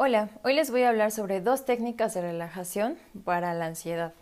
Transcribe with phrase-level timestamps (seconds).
[0.00, 4.14] Hola, hoy les voy a hablar sobre dos técnicas de relajación para la ansiedad.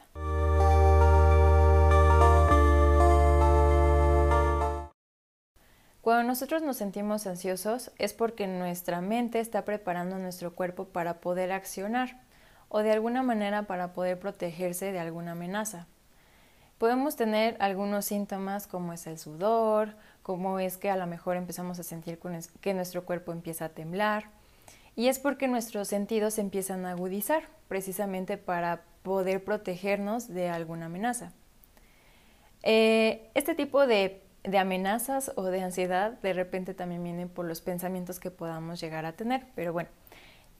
[6.00, 11.52] Cuando nosotros nos sentimos ansiosos es porque nuestra mente está preparando nuestro cuerpo para poder
[11.52, 12.23] accionar
[12.71, 15.87] o de alguna manera para poder protegerse de alguna amenaza.
[16.79, 21.79] Podemos tener algunos síntomas como es el sudor, como es que a lo mejor empezamos
[21.79, 22.19] a sentir
[22.63, 24.31] que nuestro cuerpo empieza a temblar,
[24.97, 30.87] y es porque nuestros sentidos se empiezan a agudizar, precisamente para poder protegernos de alguna
[30.87, 31.33] amenaza.
[32.62, 37.61] Eh, este tipo de, de, amenazas o de ansiedad de repente también vienen por los
[37.61, 39.91] pensamientos que podamos llegar a tener, pero bueno,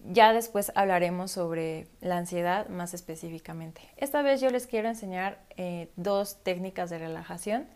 [0.05, 3.80] ya después hablaremos sobre la ansiedad más específicamente.
[3.96, 7.66] Esta vez yo les quiero enseñar eh, dos técnicas de relajación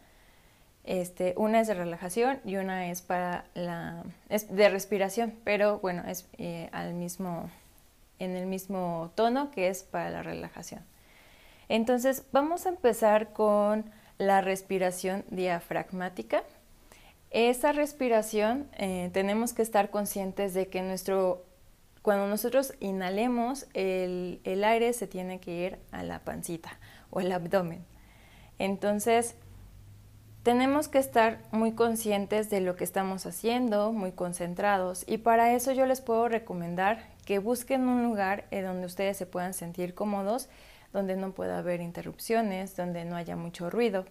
[0.85, 6.03] este, una es de relajación y una es para la es de respiración, pero bueno,
[6.07, 7.51] es eh, al mismo,
[8.19, 10.83] en el mismo tono que es para la relajación.
[11.69, 16.43] Entonces, vamos a empezar con la respiración diafragmática.
[17.31, 21.45] Esa respiración eh, tenemos que estar conscientes de que nuestro,
[22.03, 26.79] cuando nosotros inhalemos, el, el aire se tiene que ir a la pancita
[27.11, 27.85] o el abdomen.
[28.59, 29.37] Entonces,
[30.43, 35.73] tenemos que estar muy conscientes de lo que estamos haciendo, muy concentrados y para eso
[35.73, 40.49] yo les puedo recomendar que busquen un lugar en donde ustedes se puedan sentir cómodos,
[40.93, 44.07] donde no pueda haber interrupciones, donde no haya mucho ruido,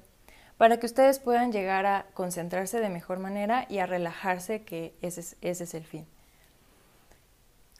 [0.57, 5.21] para que ustedes puedan llegar a concentrarse de mejor manera y a relajarse, que ese
[5.21, 6.05] es, ese es el fin.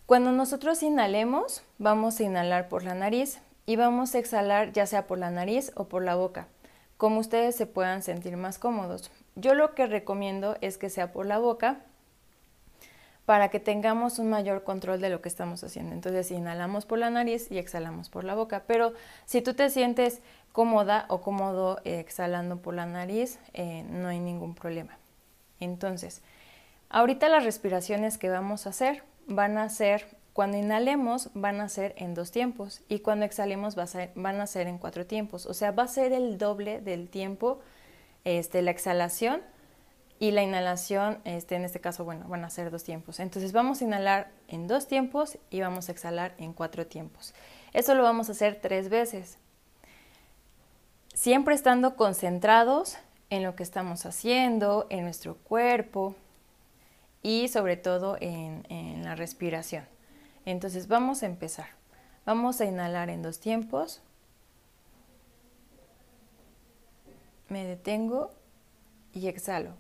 [0.08, 5.05] Cuando nosotros inhalemos, vamos a inhalar por la nariz y vamos a exhalar ya sea
[5.05, 6.47] por la nariz o por la boca
[7.00, 9.09] como ustedes se puedan sentir más cómodos.
[9.36, 11.80] Yo lo que recomiendo es que sea por la boca
[13.25, 15.94] para que tengamos un mayor control de lo que estamos haciendo.
[15.94, 18.64] Entonces inhalamos por la nariz y exhalamos por la boca.
[18.67, 18.92] Pero
[19.25, 20.20] si tú te sientes
[20.52, 24.98] cómoda o cómodo exhalando por la nariz, eh, no hay ningún problema.
[25.61, 26.21] Entonces,
[26.89, 31.94] ahorita las respiraciones que vamos a hacer van a ser cuando inhalemos van a ser
[31.98, 35.45] en dos tiempos y cuando exhalemos van a ser en cuatro tiempos.
[35.45, 37.60] O sea, va a ser el doble del tiempo
[38.26, 39.42] este, la exhalación
[40.20, 43.20] y la inhalación, este, en este caso, bueno, van a ser dos tiempos.
[43.20, 47.34] Entonces vamos a inhalar en dos tiempos y vamos a exhalar en cuatro tiempos.
[47.73, 49.38] Eso lo vamos a hacer tres veces.
[51.14, 52.98] Siempre estando concentrados
[53.30, 56.16] en lo que estamos haciendo, en nuestro cuerpo
[57.22, 59.86] y sobre todo en la respiración.
[60.52, 61.67] Entonces vamos a empezar.
[62.26, 64.02] Vamos a inhalar en dos tiempos.
[67.49, 68.32] Me detengo
[69.14, 69.76] y exhalo.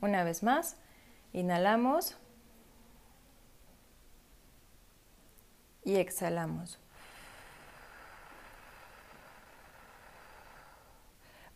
[0.00, 0.76] Una vez más,
[1.32, 2.16] inhalamos
[5.82, 6.78] y exhalamos.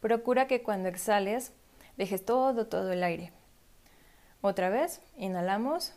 [0.01, 1.53] Procura que cuando exhales
[1.97, 3.33] dejes todo, todo el aire.
[4.43, 5.93] Otra vez, inhalamos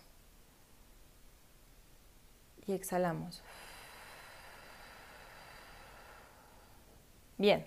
[2.66, 3.42] y exhalamos.
[7.38, 7.66] Bien,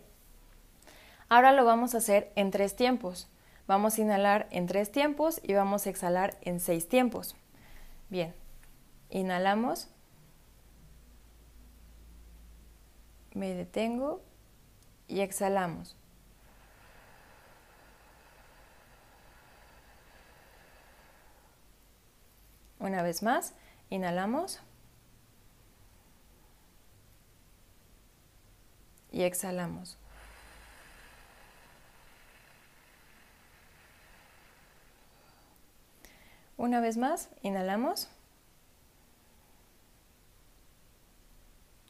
[1.29, 3.29] ahora lo vamos a hacer en tres tiempos.
[3.67, 7.35] Vamos a inhalar en tres tiempos y vamos a exhalar en seis tiempos.
[8.11, 8.35] Bien,
[9.11, 9.89] inhalamos,
[13.35, 14.23] me detengo
[15.09, 15.97] y exhalamos.
[22.87, 23.53] Una vez más,
[23.91, 24.61] inhalamos.
[29.11, 29.99] Y exhalamos.
[36.57, 38.09] Una vez más, inhalamos.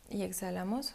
[0.08, 0.94] Y exhalamos.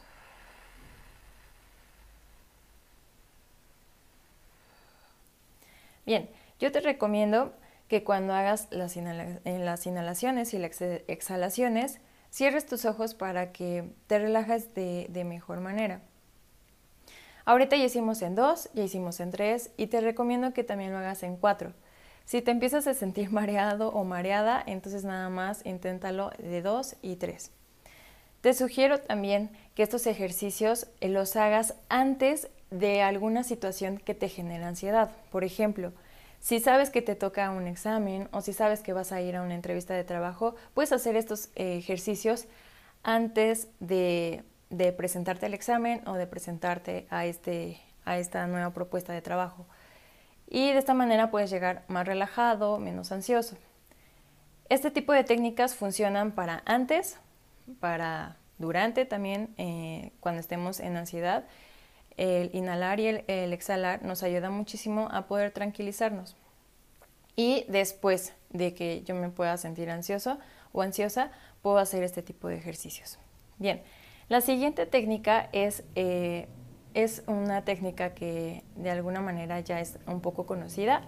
[6.07, 6.27] Bien,
[6.59, 7.53] yo te recomiendo
[7.91, 11.99] que cuando hagas las, las inhalaciones y las exhalaciones,
[12.29, 15.99] cierres tus ojos para que te relajes de, de mejor manera.
[17.43, 20.99] Ahorita ya hicimos en dos, ya hicimos en tres y te recomiendo que también lo
[20.99, 21.73] hagas en cuatro.
[22.23, 27.17] Si te empiezas a sentir mareado o mareada, entonces nada más inténtalo de dos y
[27.17, 27.51] tres.
[28.39, 34.63] Te sugiero también que estos ejercicios los hagas antes de alguna situación que te genere
[34.63, 35.11] ansiedad.
[35.29, 35.91] Por ejemplo,
[36.41, 39.43] si sabes que te toca un examen o si sabes que vas a ir a
[39.43, 42.47] una entrevista de trabajo, puedes hacer estos eh, ejercicios
[43.03, 44.43] antes de,
[44.97, 49.65] presentarte al examen o de presentarte a, este, a esta nueva propuesta de trabajo.
[50.49, 53.55] y de esta manera puedes llegar más relajado, menos ansioso.
[54.67, 57.17] Este tipo de técnicas funcionan para antes,
[57.79, 61.43] para durante también, eh, cuando estemos en ansiedad.
[62.17, 66.35] El inhalar y el exhalar nos ayuda muchísimo a poder tranquilizarnos.
[67.35, 70.37] Y después de que yo me pueda sentir ansioso
[70.73, 71.31] o ansiosa,
[71.61, 73.17] puedo hacer este tipo de ejercicios.
[73.57, 73.81] Bien,
[74.29, 76.47] la siguiente técnica es, eh,
[76.93, 81.03] es una técnica que de alguna manera ya es un poco conocida,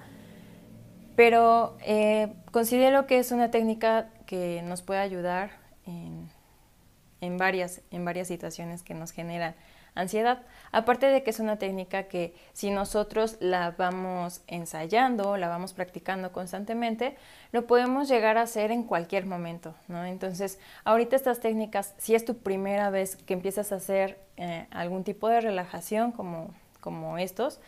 [1.16, 5.52] pero eh, considero que es una técnica que nos puede ayudar
[5.86, 9.56] en, varias, en varias situaciones que nos generan
[9.96, 10.42] ansiedad.
[10.72, 16.32] Aparte de que es una técnica que si nosotros la vamos ensayando, la vamos practicando
[16.32, 17.16] constantemente,
[17.52, 20.04] lo podemos llegar a hacer en cualquier momento, ¿no?
[20.04, 25.04] Entonces, ahorita estas técnicas, si es tu primera vez que empiezas a hacer eh, algún
[25.04, 26.50] tipo de relajación como,
[26.80, 27.60] como estos,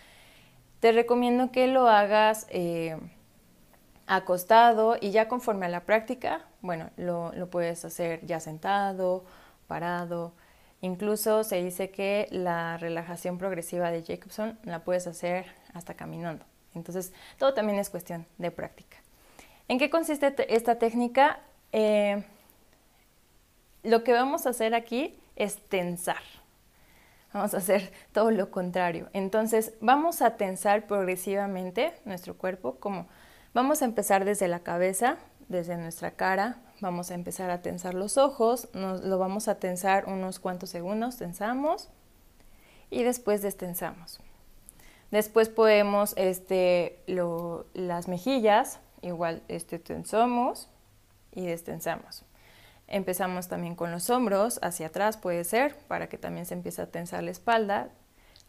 [0.79, 2.97] te recomiendo que lo hagas eh,
[4.07, 9.25] acostado y ya conforme a la práctica, bueno, lo, lo puedes hacer ya sentado,
[9.67, 10.33] parado,
[10.81, 16.45] Incluso se dice que la relajación progresiva de Jacobson la puedes hacer hasta caminando.
[16.73, 18.97] Entonces, todo también es cuestión de práctica.
[19.67, 21.39] ¿En qué consiste esta técnica?
[21.71, 22.23] Eh,
[23.83, 26.21] lo que vamos a hacer aquí es tensar.
[27.33, 29.09] Vamos a hacer todo lo contrario.
[29.13, 33.07] Entonces, vamos a tensar progresivamente nuestro cuerpo, como
[33.53, 38.17] vamos a empezar desde la cabeza, desde nuestra cara, Vamos a empezar a tensar los
[38.17, 41.87] ojos, nos, lo vamos a tensar unos cuantos segundos, tensamos
[42.89, 44.19] y después destensamos.
[45.09, 46.99] Después podemos, este,
[47.73, 50.67] las mejillas, igual este, tensamos
[51.31, 52.23] y destensamos.
[52.87, 56.87] Empezamos también con los hombros, hacia atrás puede ser, para que también se empiece a
[56.87, 57.87] tensar la espalda.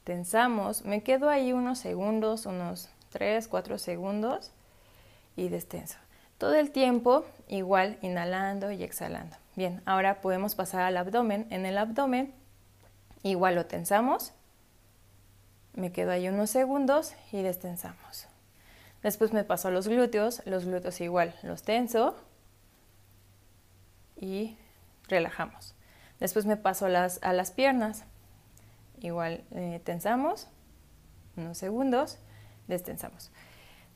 [0.03, 4.51] Tensamos, me quedo ahí unos segundos, unos 3, 4 segundos
[5.37, 5.99] y destenso.
[6.39, 9.37] Todo el tiempo igual inhalando y exhalando.
[9.55, 11.47] Bien, ahora podemos pasar al abdomen.
[11.51, 12.35] En el abdomen
[13.23, 14.33] igual lo tensamos.
[15.75, 18.27] Me quedo ahí unos segundos y destensamos.
[19.03, 20.43] Después me paso a los glúteos.
[20.45, 22.17] Los glúteos igual los tenso
[24.17, 24.57] y
[25.09, 25.75] relajamos.
[26.21, 28.05] Después me paso a las, a las piernas.
[29.01, 30.49] Igual eh, tensamos
[31.37, 32.19] unos segundos,
[32.67, 33.31] destensamos.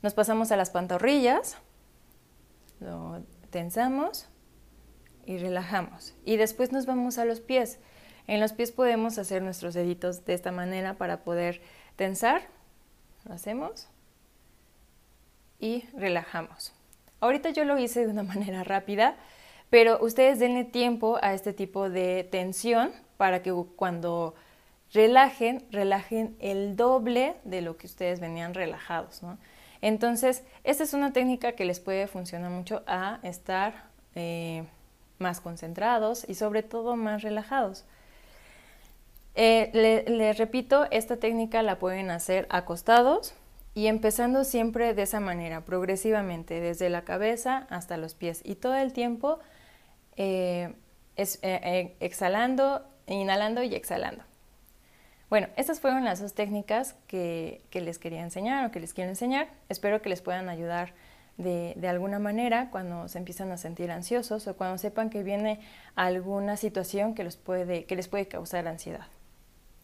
[0.01, 1.57] Nos pasamos a las pantorrillas
[2.81, 4.27] lo tensamos
[5.25, 6.13] y relajamos.
[6.25, 7.79] Y después nos vamos a los pies.
[8.27, 11.61] En los pies podemos hacer nuestros deditos de esta manera para poder
[11.95, 12.41] tensar.
[13.25, 13.87] Lo hacemos
[15.59, 16.73] y relajamos.
[17.19, 19.15] Ahorita yo lo hice de una manera rápida,
[19.69, 24.35] pero ustedes denle tiempo a este tipo de tensión para que cuando
[24.93, 29.21] relajen, relajen el doble de lo que ustedes venían relajados.
[29.81, 33.85] Entonces, esta es una técnica que les puede funcionar mucho a estar
[34.15, 34.63] eh,
[35.17, 37.85] más concentrados y sobre todo más relajados.
[39.33, 39.71] Eh,
[40.05, 43.33] les repito, esta técnica la pueden hacer acostados
[43.73, 48.75] y empezando siempre de esa manera, progresivamente, desde la cabeza hasta los pies y todo
[48.75, 49.39] el tiempo
[50.17, 50.75] eh,
[51.15, 54.23] exhalando, inhalando y exhalando.
[55.31, 59.47] Bueno, estas fueron las dos técnicas que, les quería enseñar o que les quiero enseñar.
[59.69, 60.93] Espero que les puedan ayudar
[61.37, 65.61] de, alguna manera cuando se empiezan a sentir ansiosos o cuando sepan que viene
[65.95, 69.07] alguna situación que, puede, que les puede causar ansiedad.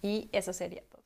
[0.01, 0.96] Y eso sería todo.